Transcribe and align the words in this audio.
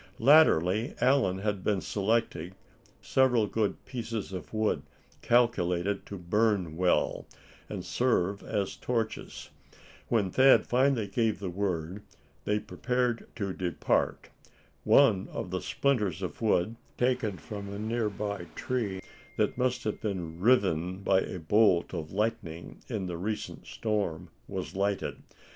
Latterly 0.17 0.95
Allan 0.99 1.37
had 1.37 1.63
been 1.63 1.79
selecting 1.79 2.55
several 3.03 3.45
good 3.45 3.85
pieces 3.85 4.33
of 4.33 4.51
wood 4.51 4.81
calculated 5.21 6.07
to 6.07 6.17
burn 6.17 6.75
well, 6.75 7.27
and 7.69 7.85
serve 7.85 8.41
as 8.41 8.75
torches. 8.75 9.51
When 10.07 10.31
Thad 10.31 10.65
finally 10.65 11.05
gave 11.05 11.37
the 11.37 11.51
word, 11.51 12.01
they 12.45 12.57
prepared 12.57 13.27
to 13.35 13.53
depart. 13.53 14.31
One 14.85 15.27
of 15.27 15.51
the 15.51 15.61
splinters 15.61 16.23
of 16.23 16.41
wood, 16.41 16.77
taken 16.97 17.37
from 17.37 17.69
a 17.71 17.77
near 17.77 18.09
by 18.09 18.45
tree 18.55 19.01
that 19.37 19.55
must 19.55 19.83
have 19.83 20.01
been 20.01 20.39
riven 20.39 21.03
by 21.03 21.19
a 21.21 21.37
bolt 21.37 21.93
of 21.93 22.11
lightning 22.11 22.81
in 22.87 23.05
the 23.05 23.17
recent 23.17 23.67
storm, 23.67 24.31
was 24.47 24.75
lighted. 24.75 25.21